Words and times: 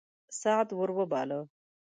سعد 0.41 0.67
ور 0.77 0.89
وباله. 0.97 1.39